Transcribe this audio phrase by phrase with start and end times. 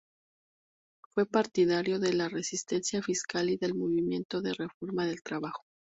[1.13, 5.61] Fue partidario de la resistencia fiscal y del movimiento de reforma del trabajo.